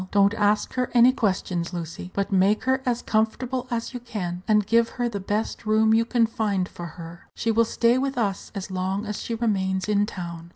Don't 0.09 0.33
ask 0.33 0.73
her 0.73 0.89
any 0.95 1.13
questions, 1.13 1.73
Lucy, 1.73 2.09
but 2.15 2.31
make 2.31 2.63
her 2.63 2.81
as 2.87 3.03
comfortable 3.03 3.67
as 3.69 3.93
you 3.93 3.99
can, 3.99 4.41
and 4.47 4.65
give 4.65 4.89
her 4.97 5.07
the 5.07 5.19
best 5.19 5.63
room 5.63 5.93
you 5.93 6.05
can 6.05 6.25
find 6.25 6.67
for 6.67 6.87
her. 6.97 7.27
She 7.35 7.51
will 7.51 7.65
stay 7.65 7.99
with 7.99 8.17
us 8.17 8.51
as 8.55 8.71
long 8.71 9.05
as 9.05 9.21
she 9.21 9.35
remains 9.35 9.87
in 9.87 10.07
town." 10.07 10.49